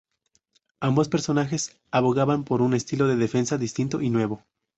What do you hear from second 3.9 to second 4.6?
y nuevo.